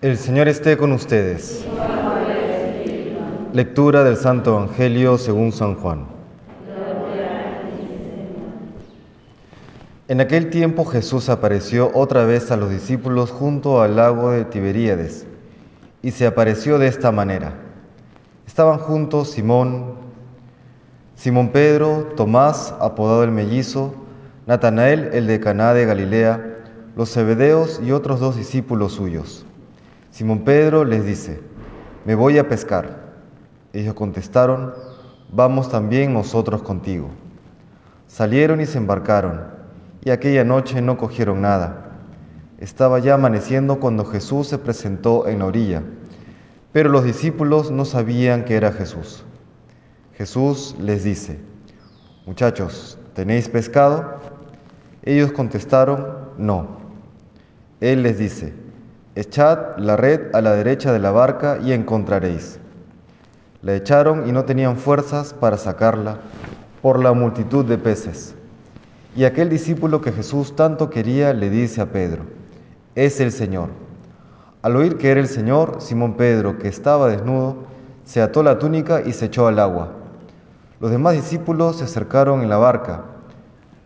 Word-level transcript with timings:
El 0.00 0.16
Señor 0.16 0.46
esté 0.46 0.76
con 0.76 0.92
ustedes. 0.92 1.66
Lectura 3.52 4.04
del 4.04 4.16
Santo 4.16 4.50
Evangelio 4.50 5.18
según 5.18 5.50
San 5.50 5.74
Juan. 5.74 6.06
En 10.06 10.20
aquel 10.20 10.50
tiempo 10.50 10.84
Jesús 10.84 11.28
apareció 11.28 11.90
otra 11.94 12.24
vez 12.24 12.52
a 12.52 12.56
los 12.56 12.70
discípulos 12.70 13.32
junto 13.32 13.82
al 13.82 13.96
lago 13.96 14.30
de 14.30 14.44
Tiberíades 14.44 15.26
y 16.00 16.12
se 16.12 16.28
apareció 16.28 16.78
de 16.78 16.86
esta 16.86 17.10
manera. 17.10 17.54
Estaban 18.46 18.78
juntos 18.78 19.30
Simón, 19.32 19.94
Simón 21.16 21.48
Pedro, 21.48 22.12
Tomás, 22.16 22.72
apodado 22.78 23.24
el 23.24 23.32
mellizo, 23.32 23.96
Natanael, 24.46 25.10
el 25.12 25.26
de 25.26 25.40
Caná 25.40 25.74
de 25.74 25.86
Galilea, 25.86 26.58
los 26.94 27.12
Zebedeos 27.12 27.80
y 27.84 27.90
otros 27.90 28.20
dos 28.20 28.36
discípulos 28.36 28.92
suyos. 28.92 29.44
Simón 30.18 30.40
Pedro 30.40 30.84
les 30.84 31.04
dice, 31.04 31.40
me 32.04 32.16
voy 32.16 32.38
a 32.38 32.48
pescar. 32.48 33.14
Ellos 33.72 33.94
contestaron, 33.94 34.74
vamos 35.30 35.70
también 35.70 36.12
nosotros 36.12 36.60
contigo. 36.62 37.08
Salieron 38.08 38.60
y 38.60 38.66
se 38.66 38.78
embarcaron, 38.78 39.44
y 40.04 40.10
aquella 40.10 40.42
noche 40.42 40.82
no 40.82 40.98
cogieron 40.98 41.40
nada. 41.40 41.92
Estaba 42.58 42.98
ya 42.98 43.14
amaneciendo 43.14 43.78
cuando 43.78 44.04
Jesús 44.04 44.48
se 44.48 44.58
presentó 44.58 45.28
en 45.28 45.38
la 45.38 45.44
orilla, 45.44 45.84
pero 46.72 46.88
los 46.88 47.04
discípulos 47.04 47.70
no 47.70 47.84
sabían 47.84 48.44
que 48.44 48.56
era 48.56 48.72
Jesús. 48.72 49.22
Jesús 50.14 50.74
les 50.80 51.04
dice, 51.04 51.38
muchachos, 52.26 52.98
¿tenéis 53.14 53.48
pescado? 53.48 54.16
Ellos 55.04 55.30
contestaron, 55.30 56.08
no. 56.38 56.78
Él 57.80 58.02
les 58.02 58.18
dice, 58.18 58.66
echad 59.14 59.76
la 59.78 59.96
red 59.96 60.34
a 60.34 60.40
la 60.40 60.52
derecha 60.52 60.92
de 60.92 60.98
la 60.98 61.10
barca 61.10 61.58
y 61.62 61.72
encontraréis. 61.72 62.60
La 63.62 63.74
echaron 63.74 64.28
y 64.28 64.32
no 64.32 64.44
tenían 64.44 64.76
fuerzas 64.76 65.34
para 65.34 65.56
sacarla 65.56 66.18
por 66.82 67.02
la 67.02 67.12
multitud 67.12 67.64
de 67.64 67.78
peces. 67.78 68.34
Y 69.16 69.24
aquel 69.24 69.48
discípulo 69.48 70.00
que 70.00 70.12
Jesús 70.12 70.54
tanto 70.54 70.90
quería 70.90 71.32
le 71.32 71.50
dice 71.50 71.80
a 71.80 71.86
Pedro, 71.86 72.24
es 72.94 73.20
el 73.20 73.32
Señor. 73.32 73.70
Al 74.62 74.76
oír 74.76 74.96
que 74.96 75.10
era 75.10 75.20
el 75.20 75.28
Señor, 75.28 75.80
Simón 75.80 76.14
Pedro, 76.14 76.58
que 76.58 76.68
estaba 76.68 77.08
desnudo, 77.08 77.64
se 78.04 78.22
ató 78.22 78.42
la 78.42 78.58
túnica 78.58 79.02
y 79.04 79.12
se 79.12 79.26
echó 79.26 79.46
al 79.46 79.58
agua. 79.58 79.92
Los 80.80 80.90
demás 80.90 81.14
discípulos 81.14 81.76
se 81.76 81.84
acercaron 81.84 82.42
en 82.42 82.48
la 82.48 82.58
barca, 82.58 83.04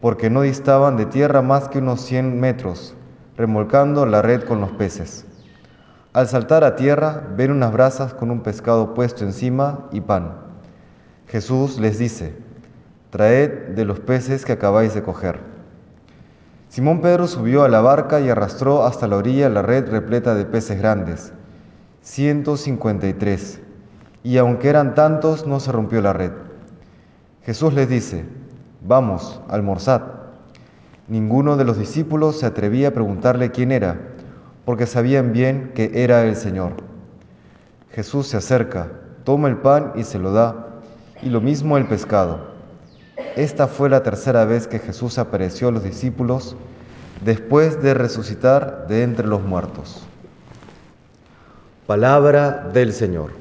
porque 0.00 0.28
no 0.28 0.42
distaban 0.42 0.96
de 0.96 1.06
tierra 1.06 1.41
más 1.41 1.68
que 1.68 1.78
unos 1.78 2.02
cien 2.02 2.39
metros, 2.41 2.94
remolcando 3.36 4.06
la 4.06 4.22
red 4.22 4.44
con 4.44 4.61
los 4.61 4.72
peces. 4.72 5.25
Al 6.12 6.28
saltar 6.28 6.64
a 6.64 6.77
tierra, 6.77 7.27
ven 7.36 7.50
unas 7.50 7.72
brasas 7.72 8.12
con 8.12 8.30
un 8.30 8.41
pescado 8.41 8.92
puesto 8.92 9.24
encima 9.24 9.89
y 9.92 10.02
pan. 10.02 10.34
Jesús 11.28 11.78
les 11.80 11.98
dice, 11.98 12.34
traed 13.11 13.74
de 13.74 13.84
los 13.86 14.00
peces 14.00 14.44
que 14.44 14.52
acabáis 14.52 14.94
de 14.94 15.02
coger. 15.02 15.41
Simón 16.69 17.00
Pedro 17.00 17.27
subió 17.27 17.64
a 17.64 17.69
la 17.69 17.80
barca 17.80 18.20
y 18.20 18.28
arrastró 18.28 18.84
hasta 18.84 19.06
la 19.06 19.16
orilla 19.16 19.48
la 19.48 19.62
red 19.62 19.91
repleta 19.91 20.34
de 20.34 20.44
peces 20.44 20.78
grandes, 20.78 21.33
153, 22.02 23.61
y 24.22 24.39
aunque 24.39 24.69
eran 24.69 24.94
tantos, 24.94 25.46
no 25.46 25.61
se 25.61 25.72
rompió 25.72 26.00
la 26.00 26.12
red. 26.12 26.33
Jesús 27.42 27.74
les 27.74 27.89
dice, 27.89 28.24
vamos, 28.83 29.41
almorzad. 29.48 30.21
Ninguno 31.12 31.58
de 31.58 31.66
los 31.66 31.77
discípulos 31.77 32.41
se 32.41 32.46
atrevía 32.46 32.88
a 32.88 32.92
preguntarle 32.92 33.50
quién 33.50 33.70
era, 33.70 34.00
porque 34.64 34.86
sabían 34.86 35.34
bien 35.34 35.72
que 35.74 35.91
era 36.02 36.24
el 36.24 36.36
Señor. 36.36 36.72
Jesús 37.91 38.28
se 38.28 38.38
acerca, 38.38 38.88
toma 39.22 39.48
el 39.48 39.58
pan 39.58 39.92
y 39.94 40.05
se 40.05 40.18
lo 40.18 40.33
da, 40.33 40.80
y 41.20 41.28
lo 41.28 41.42
mismo 41.42 41.77
el 41.77 41.84
pescado. 41.84 42.52
Esta 43.36 43.67
fue 43.67 43.90
la 43.90 44.02
tercera 44.02 44.46
vez 44.46 44.67
que 44.67 44.78
Jesús 44.78 45.18
apareció 45.18 45.68
a 45.68 45.73
los 45.73 45.84
discípulos 45.84 46.56
después 47.23 47.83
de 47.83 47.92
resucitar 47.92 48.86
de 48.89 49.02
entre 49.02 49.27
los 49.27 49.42
muertos. 49.42 50.06
Palabra 51.86 52.70
del 52.73 52.94
Señor. 52.94 53.33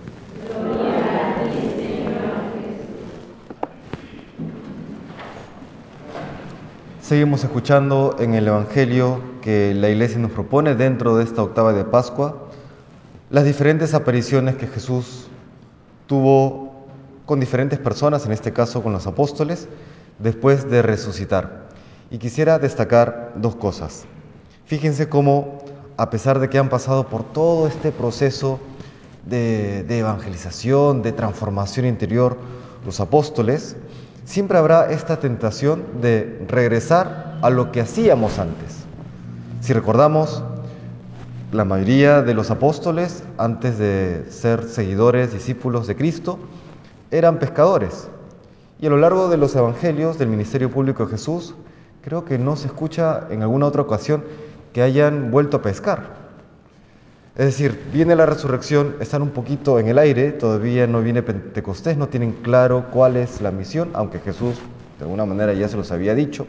Seguimos 7.11 7.43
escuchando 7.43 8.15
en 8.19 8.35
el 8.35 8.47
Evangelio 8.47 9.19
que 9.41 9.73
la 9.73 9.89
Iglesia 9.89 10.17
nos 10.17 10.31
propone 10.31 10.75
dentro 10.75 11.17
de 11.17 11.25
esta 11.25 11.43
octava 11.43 11.73
de 11.73 11.83
Pascua 11.83 12.47
las 13.29 13.43
diferentes 13.43 13.93
apariciones 13.93 14.55
que 14.55 14.65
Jesús 14.65 15.27
tuvo 16.07 16.85
con 17.25 17.41
diferentes 17.41 17.79
personas, 17.79 18.25
en 18.25 18.31
este 18.31 18.53
caso 18.53 18.81
con 18.81 18.93
los 18.93 19.07
apóstoles, 19.07 19.67
después 20.19 20.69
de 20.69 20.81
resucitar. 20.81 21.67
Y 22.11 22.17
quisiera 22.17 22.59
destacar 22.59 23.33
dos 23.35 23.57
cosas. 23.57 24.05
Fíjense 24.63 25.09
cómo, 25.09 25.57
a 25.97 26.09
pesar 26.09 26.39
de 26.39 26.49
que 26.49 26.59
han 26.59 26.69
pasado 26.69 27.09
por 27.09 27.25
todo 27.25 27.67
este 27.67 27.91
proceso 27.91 28.57
de, 29.25 29.83
de 29.83 29.99
evangelización, 29.99 31.01
de 31.01 31.11
transformación 31.11 31.87
interior, 31.87 32.37
los 32.85 33.01
apóstoles, 33.01 33.75
siempre 34.25 34.57
habrá 34.57 34.91
esta 34.91 35.19
tentación 35.19 35.83
de 36.01 36.45
regresar 36.47 37.39
a 37.41 37.49
lo 37.49 37.71
que 37.71 37.81
hacíamos 37.81 38.39
antes. 38.39 38.83
Si 39.61 39.73
recordamos, 39.73 40.43
la 41.51 41.65
mayoría 41.65 42.21
de 42.21 42.33
los 42.33 42.49
apóstoles, 42.49 43.23
antes 43.37 43.77
de 43.77 44.25
ser 44.29 44.63
seguidores, 44.63 45.33
discípulos 45.33 45.85
de 45.85 45.95
Cristo, 45.95 46.39
eran 47.11 47.39
pescadores. 47.39 48.07
Y 48.79 48.87
a 48.87 48.89
lo 48.89 48.97
largo 48.97 49.27
de 49.27 49.37
los 49.37 49.55
evangelios 49.55 50.17
del 50.17 50.29
ministerio 50.29 50.71
público 50.71 51.05
de 51.05 51.11
Jesús, 51.11 51.53
creo 52.01 52.25
que 52.25 52.37
no 52.37 52.55
se 52.55 52.67
escucha 52.67 53.27
en 53.29 53.41
alguna 53.41 53.67
otra 53.67 53.81
ocasión 53.81 54.23
que 54.73 54.81
hayan 54.81 55.29
vuelto 55.29 55.57
a 55.57 55.61
pescar. 55.61 56.20
Es 57.35 57.45
decir, 57.45 57.81
viene 57.93 58.13
la 58.17 58.25
resurrección, 58.25 58.97
están 58.99 59.21
un 59.21 59.29
poquito 59.29 59.79
en 59.79 59.87
el 59.87 59.97
aire, 59.97 60.33
todavía 60.33 60.85
no 60.85 61.01
viene 61.01 61.23
Pentecostés, 61.23 61.95
no 61.95 62.09
tienen 62.09 62.33
claro 62.33 62.87
cuál 62.91 63.15
es 63.15 63.39
la 63.39 63.51
misión, 63.51 63.89
aunque 63.93 64.19
Jesús 64.19 64.57
de 64.97 65.05
alguna 65.05 65.25
manera 65.25 65.53
ya 65.53 65.69
se 65.69 65.77
los 65.77 65.93
había 65.93 66.13
dicho. 66.13 66.45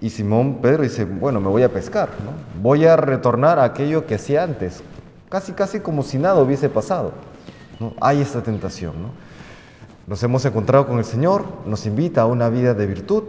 Y 0.00 0.08
Simón 0.08 0.60
Pedro 0.62 0.82
dice, 0.82 1.04
bueno, 1.04 1.40
me 1.40 1.48
voy 1.48 1.62
a 1.62 1.70
pescar, 1.70 2.08
¿no? 2.24 2.32
voy 2.62 2.86
a 2.86 2.96
retornar 2.96 3.58
a 3.58 3.64
aquello 3.64 4.06
que 4.06 4.14
hacía 4.14 4.44
antes, 4.44 4.82
casi 5.28 5.52
casi 5.52 5.80
como 5.80 6.02
si 6.02 6.16
nada 6.16 6.40
hubiese 6.40 6.70
pasado. 6.70 7.12
¿no? 7.78 7.92
Hay 8.00 8.22
esta 8.22 8.42
tentación. 8.42 8.94
¿no? 9.02 9.10
Nos 10.06 10.22
hemos 10.22 10.42
encontrado 10.46 10.86
con 10.86 10.98
el 10.98 11.04
Señor, 11.04 11.44
nos 11.66 11.84
invita 11.84 12.22
a 12.22 12.26
una 12.26 12.48
vida 12.48 12.72
de 12.72 12.86
virtud 12.86 13.24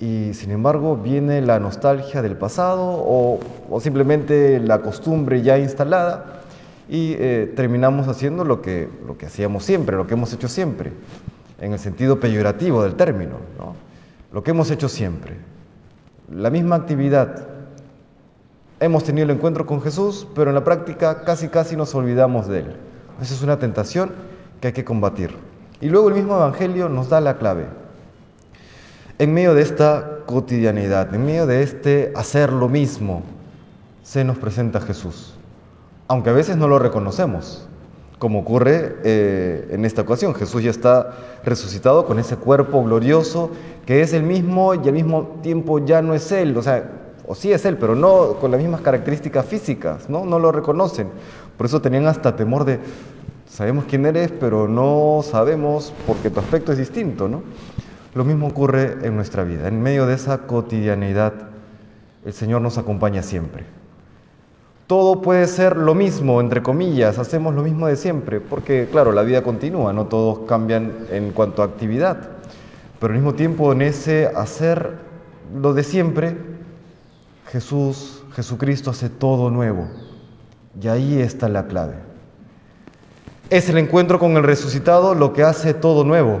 y 0.00 0.32
sin 0.34 0.50
embargo 0.50 0.96
viene 0.96 1.40
la 1.40 1.58
nostalgia 1.58 2.22
del 2.22 2.36
pasado 2.36 2.82
o, 2.86 3.40
simplemente 3.80 4.60
la 4.60 4.80
costumbre 4.80 5.42
ya 5.42 5.58
instalada 5.58 6.42
y 6.88 7.14
eh, 7.18 7.52
terminamos 7.54 8.08
haciendo 8.08 8.44
lo 8.44 8.62
que, 8.62 8.88
lo 9.06 9.18
que 9.18 9.26
hacíamos 9.26 9.64
siempre, 9.64 9.96
lo 9.96 10.06
que 10.06 10.14
hemos 10.14 10.32
hecho 10.32 10.48
siempre, 10.48 10.92
en 11.60 11.72
el 11.72 11.78
sentido 11.78 12.20
peyorativo 12.20 12.82
del 12.82 12.94
término, 12.94 13.36
¿no? 13.58 13.74
lo 14.32 14.42
que 14.42 14.52
hemos 14.52 14.70
hecho 14.70 14.88
siempre 14.88 15.36
la 16.30 16.50
misma 16.50 16.76
actividad. 16.76 17.46
Hemos 18.80 19.04
tenido 19.04 19.24
el 19.24 19.30
encuentro 19.30 19.66
con 19.66 19.80
Jesús, 19.80 20.26
pero 20.34 20.50
en 20.50 20.54
la 20.54 20.64
práctica 20.64 21.24
casi 21.24 21.48
casi 21.48 21.76
nos 21.76 21.94
olvidamos 21.94 22.46
de 22.46 22.60
Él. 22.60 22.76
Esa 23.20 23.34
es 23.34 23.42
una 23.42 23.58
tentación 23.58 24.12
que 24.60 24.68
hay 24.68 24.72
que 24.72 24.84
combatir. 24.84 25.34
Y 25.80 25.88
luego 25.88 26.08
el 26.08 26.14
mismo 26.14 26.36
Evangelio 26.36 26.88
nos 26.88 27.08
da 27.08 27.20
la 27.20 27.38
clave. 27.38 27.66
En 29.20 29.34
medio 29.34 29.54
de 29.54 29.62
esta 29.62 30.20
cotidianidad, 30.26 31.12
en 31.12 31.26
medio 31.26 31.46
de 31.46 31.62
este 31.62 32.12
hacer 32.14 32.52
lo 32.52 32.68
mismo, 32.68 33.22
se 34.04 34.22
nos 34.22 34.38
presenta 34.38 34.80
Jesús. 34.80 35.34
Aunque 36.06 36.30
a 36.30 36.32
veces 36.32 36.56
no 36.56 36.68
lo 36.68 36.78
reconocemos, 36.78 37.68
como 38.20 38.38
ocurre 38.38 38.96
eh, 39.02 39.68
en 39.70 39.84
esta 39.84 40.02
ocasión. 40.02 40.34
Jesús 40.34 40.62
ya 40.62 40.70
está 40.70 41.16
resucitado 41.44 42.06
con 42.06 42.20
ese 42.20 42.36
cuerpo 42.36 42.84
glorioso 42.84 43.50
que 43.86 44.02
es 44.02 44.12
el 44.12 44.22
mismo 44.22 44.74
y 44.74 44.86
al 44.86 44.94
mismo 44.94 45.38
tiempo 45.42 45.84
ya 45.84 46.00
no 46.00 46.14
es 46.14 46.30
Él. 46.30 46.56
O 46.56 46.62
sea, 46.62 46.88
o 47.26 47.34
sí 47.34 47.52
es 47.52 47.64
Él, 47.64 47.76
pero 47.76 47.96
no 47.96 48.34
con 48.34 48.52
las 48.52 48.60
mismas 48.60 48.82
características 48.82 49.46
físicas, 49.46 50.08
¿no? 50.08 50.24
No 50.24 50.38
lo 50.38 50.52
reconocen. 50.52 51.08
Por 51.56 51.66
eso 51.66 51.82
tenían 51.82 52.06
hasta 52.06 52.36
temor 52.36 52.64
de, 52.64 52.78
sabemos 53.48 53.84
quién 53.88 54.06
eres, 54.06 54.32
pero 54.38 54.68
no 54.68 55.22
sabemos 55.24 55.92
porque 56.06 56.30
tu 56.30 56.38
aspecto 56.38 56.70
es 56.70 56.78
distinto, 56.78 57.26
¿no? 57.28 57.42
Lo 58.14 58.24
mismo 58.24 58.48
ocurre 58.48 58.96
en 59.02 59.16
nuestra 59.16 59.44
vida. 59.44 59.68
En 59.68 59.82
medio 59.82 60.06
de 60.06 60.14
esa 60.14 60.46
cotidianidad, 60.46 61.32
el 62.24 62.32
Señor 62.32 62.62
nos 62.62 62.78
acompaña 62.78 63.22
siempre 63.22 63.64
todo 64.88 65.20
puede 65.20 65.46
ser 65.46 65.76
lo 65.76 65.94
mismo, 65.94 66.40
entre 66.40 66.62
comillas, 66.62 67.18
hacemos 67.18 67.54
lo 67.54 67.62
mismo 67.62 67.86
de 67.86 67.94
siempre, 67.94 68.40
porque 68.40 68.88
claro, 68.90 69.12
la 69.12 69.22
vida 69.22 69.42
continúa, 69.42 69.92
no 69.92 70.06
todos 70.06 70.48
cambian 70.48 71.06
en 71.10 71.30
cuanto 71.32 71.60
a 71.60 71.66
actividad, 71.66 72.30
pero 72.98 73.12
al 73.12 73.20
mismo 73.20 73.34
tiempo 73.34 73.70
en 73.70 73.82
ese 73.82 74.28
hacer 74.34 74.94
lo 75.54 75.74
de 75.74 75.84
siempre, 75.84 76.38
Jesús, 77.48 78.24
Jesucristo 78.32 78.90
hace 78.90 79.10
todo 79.10 79.50
nuevo. 79.50 79.88
Y 80.80 80.88
ahí 80.88 81.20
está 81.20 81.50
la 81.50 81.66
clave. 81.66 81.94
Es 83.50 83.68
el 83.68 83.76
encuentro 83.76 84.18
con 84.18 84.38
el 84.38 84.42
resucitado 84.42 85.14
lo 85.14 85.34
que 85.34 85.42
hace 85.42 85.74
todo 85.74 86.02
nuevo. 86.02 86.40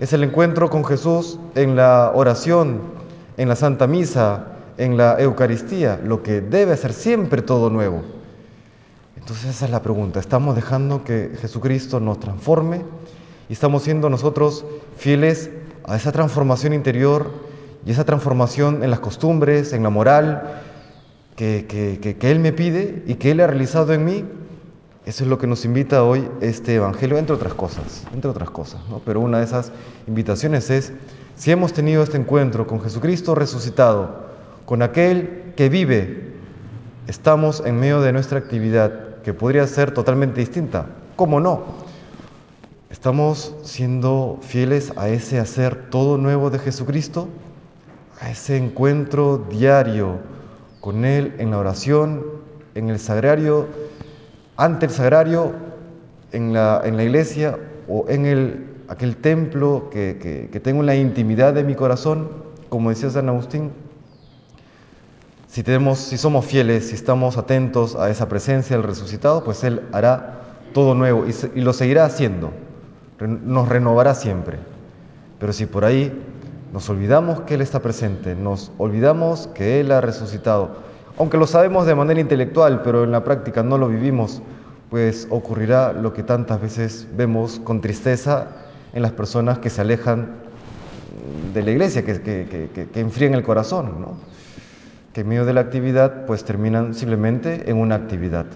Es 0.00 0.14
el 0.14 0.24
encuentro 0.24 0.70
con 0.70 0.82
Jesús 0.82 1.38
en 1.54 1.76
la 1.76 2.10
oración, 2.14 2.80
en 3.36 3.50
la 3.50 3.54
Santa 3.54 3.86
Misa, 3.86 4.46
en 4.78 4.96
la 4.96 5.20
Eucaristía, 5.20 6.00
lo 6.02 6.22
que 6.22 6.40
debe 6.40 6.72
hacer 6.72 6.94
siempre 6.94 7.42
todo 7.42 7.68
nuevo. 7.68 8.00
Entonces 9.18 9.50
esa 9.50 9.66
es 9.66 9.70
la 9.70 9.82
pregunta. 9.82 10.18
¿Estamos 10.18 10.56
dejando 10.56 11.04
que 11.04 11.32
Jesucristo 11.38 12.00
nos 12.00 12.18
transforme? 12.18 12.80
¿Y 13.50 13.52
estamos 13.52 13.82
siendo 13.82 14.08
nosotros 14.08 14.64
fieles 14.96 15.50
a 15.84 15.96
esa 15.96 16.12
transformación 16.12 16.72
interior 16.72 17.30
y 17.84 17.90
esa 17.90 18.04
transformación 18.04 18.82
en 18.82 18.88
las 18.88 19.00
costumbres, 19.00 19.74
en 19.74 19.82
la 19.82 19.90
moral 19.90 20.62
que, 21.36 21.66
que, 21.66 22.30
Él 22.30 22.38
me 22.38 22.54
pide 22.54 23.02
y 23.06 23.16
que 23.16 23.32
Él 23.32 23.40
ha 23.40 23.46
realizado 23.46 23.92
en 23.92 24.06
mí? 24.06 24.24
Eso 25.10 25.24
es 25.24 25.28
lo 25.28 25.38
que 25.38 25.48
nos 25.48 25.64
invita 25.64 26.04
hoy 26.04 26.28
este 26.40 26.76
Evangelio, 26.76 27.18
entre 27.18 27.34
otras 27.34 27.52
cosas, 27.52 28.06
entre 28.14 28.30
otras 28.30 28.48
cosas. 28.48 28.80
Pero 29.04 29.18
una 29.18 29.38
de 29.38 29.44
esas 29.44 29.72
invitaciones 30.06 30.70
es, 30.70 30.92
si 31.34 31.50
hemos 31.50 31.72
tenido 31.72 32.04
este 32.04 32.16
encuentro 32.16 32.68
con 32.68 32.80
Jesucristo 32.80 33.34
resucitado, 33.34 34.28
con 34.66 34.82
aquel 34.82 35.52
que 35.56 35.68
vive, 35.68 36.34
estamos 37.08 37.60
en 37.66 37.80
medio 37.80 38.00
de 38.00 38.12
nuestra 38.12 38.38
actividad, 38.38 39.20
que 39.24 39.34
podría 39.34 39.66
ser 39.66 39.90
totalmente 39.90 40.38
distinta. 40.38 40.86
¿Cómo 41.16 41.40
no? 41.40 41.64
¿Estamos 42.88 43.56
siendo 43.64 44.38
fieles 44.42 44.92
a 44.96 45.08
ese 45.08 45.40
hacer 45.40 45.90
todo 45.90 46.18
nuevo 46.18 46.50
de 46.50 46.60
Jesucristo? 46.60 47.26
A 48.20 48.30
ese 48.30 48.56
encuentro 48.56 49.38
diario 49.50 50.18
con 50.80 51.04
Él 51.04 51.34
en 51.38 51.50
la 51.50 51.58
oración, 51.58 52.22
en 52.76 52.90
el 52.90 53.00
sagrario 53.00 53.89
ante 54.60 54.84
el 54.84 54.92
sagrario, 54.92 55.52
en 56.32 56.52
la, 56.52 56.82
en 56.84 56.96
la 56.98 57.02
iglesia 57.02 57.58
o 57.88 58.04
en 58.08 58.26
el, 58.26 58.66
aquel 58.88 59.16
templo 59.16 59.88
que, 59.90 60.48
que, 60.52 60.60
tengo 60.60 60.80
en 60.80 60.86
la 60.86 60.96
intimidad 60.96 61.54
de 61.54 61.64
mi 61.64 61.74
corazón, 61.74 62.28
como 62.68 62.90
decía 62.90 63.08
San 63.08 63.28
Agustín, 63.30 63.72
si, 65.48 65.62
tenemos, 65.62 65.98
si 65.98 66.18
somos 66.18 66.44
fieles, 66.44 66.88
si 66.88 66.94
estamos 66.94 67.38
atentos 67.38 67.96
a 67.96 68.10
esa 68.10 68.28
presencia 68.28 68.76
del 68.76 68.86
resucitado, 68.86 69.42
pues 69.44 69.64
Él 69.64 69.80
hará 69.92 70.42
todo 70.74 70.94
nuevo 70.94 71.24
y, 71.26 71.34
y 71.58 71.62
lo 71.62 71.72
seguirá 71.72 72.04
haciendo, 72.04 72.52
nos 73.18 73.66
renovará 73.66 74.14
siempre. 74.14 74.58
Pero 75.38 75.54
si 75.54 75.64
por 75.64 75.86
ahí 75.86 76.12
nos 76.74 76.88
olvidamos 76.90 77.40
que 77.40 77.54
Él 77.54 77.62
está 77.62 77.80
presente, 77.80 78.36
nos 78.36 78.72
olvidamos 78.76 79.48
que 79.48 79.80
Él 79.80 79.90
ha 79.90 80.02
resucitado, 80.02 80.89
aunque 81.18 81.36
lo 81.36 81.46
sabemos 81.46 81.86
de 81.86 81.94
manera 81.94 82.20
intelectual, 82.20 82.82
pero 82.82 83.04
en 83.04 83.12
la 83.12 83.24
práctica 83.24 83.62
no 83.62 83.78
lo 83.78 83.88
vivimos, 83.88 84.42
pues 84.90 85.26
ocurrirá 85.30 85.92
lo 85.92 86.12
que 86.12 86.22
tantas 86.22 86.60
veces 86.60 87.06
vemos 87.16 87.60
con 87.60 87.80
tristeza 87.80 88.48
en 88.92 89.02
las 89.02 89.12
personas 89.12 89.58
que 89.58 89.70
se 89.70 89.80
alejan 89.80 90.34
de 91.54 91.62
la 91.62 91.70
iglesia, 91.70 92.04
que, 92.04 92.20
que, 92.22 93.00
enfrían 93.00 93.34
el 93.34 93.42
corazón, 93.42 94.00
¿no? 94.00 94.16
que 95.12 95.22
en 95.22 95.28
medio 95.28 95.44
de 95.44 95.52
la 95.52 95.60
actividad 95.60 96.26
pues 96.26 96.44
terminan 96.44 96.94
simplemente 96.94 97.70
en 97.70 97.76
una 97.76 97.96
actividad. 97.96 98.46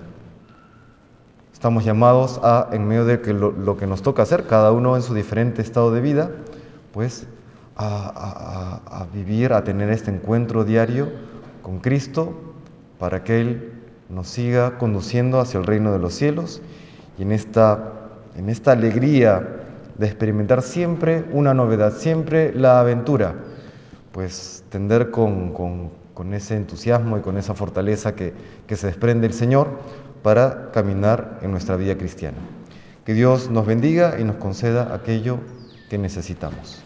Estamos 1.52 1.84
llamados 1.84 2.40
a, 2.42 2.68
en 2.72 2.86
medio 2.86 3.04
de 3.04 3.20
que 3.20 3.32
lo, 3.32 3.76
que 3.76 3.86
nos 3.86 4.02
toca 4.02 4.22
hacer, 4.22 4.46
cada 4.46 4.72
uno 4.72 4.96
en 4.96 5.02
su 5.02 5.14
diferente 5.14 5.62
estado 5.62 5.92
de 5.92 6.00
vida, 6.00 6.30
pues 6.92 7.26
a, 7.76 8.80
a 8.86 9.06
vivir, 9.12 9.52
a 9.52 9.64
tener 9.64 9.90
este 9.90 10.10
encuentro 10.10 10.64
diario 10.64 11.08
con 11.64 11.80
Cristo 11.80 12.34
para 12.98 13.24
que 13.24 13.40
Él 13.40 13.72
nos 14.10 14.28
siga 14.28 14.76
conduciendo 14.76 15.40
hacia 15.40 15.58
el 15.58 15.66
reino 15.66 15.92
de 15.92 15.98
los 15.98 16.14
cielos 16.14 16.60
y 17.18 17.22
en 17.22 17.32
esta, 17.32 18.10
en 18.36 18.50
esta 18.50 18.72
alegría 18.72 19.62
de 19.96 20.06
experimentar 20.06 20.60
siempre 20.60 21.24
una 21.32 21.54
novedad, 21.54 21.94
siempre 21.94 22.52
la 22.54 22.80
aventura, 22.80 23.34
pues 24.12 24.62
tender 24.68 25.10
con, 25.10 25.52
con, 25.52 26.34
ese 26.34 26.56
entusiasmo 26.56 27.16
y 27.16 27.20
con 27.22 27.38
esa 27.38 27.54
fortaleza 27.54 28.14
que, 28.14 28.34
que 28.66 28.76
se 28.76 28.88
desprende 28.88 29.26
el 29.26 29.32
Señor 29.32 29.68
para 30.22 30.70
caminar 30.70 31.38
en 31.42 31.50
nuestra 31.50 31.76
vida 31.76 31.96
cristiana. 31.96 32.38
Que 33.06 33.14
Dios 33.14 33.50
nos 33.50 33.66
bendiga 33.66 34.16
y 34.20 34.24
nos 34.24 34.36
conceda 34.36 34.94
aquello 34.94 35.38
que 35.88 35.96
necesitamos. 35.96 36.83